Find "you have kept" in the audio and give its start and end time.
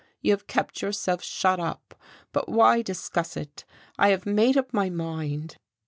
0.19-0.81